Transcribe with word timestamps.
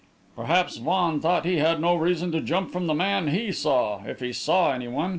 "Perhaps 0.35 0.77
Vaughan 0.77 1.19
thought 1.21 1.45
he 1.45 1.57
had 1.57 1.79
no 1.79 1.93
reason 1.95 2.31
to 2.31 2.41
jump 2.41 2.71
from 2.71 2.87
the 2.87 2.95
man 2.95 3.27
he 3.27 3.51
saw 3.51 4.01
if 4.03 4.19
he 4.19 4.33
saw 4.33 4.71
anyone. 4.73 5.09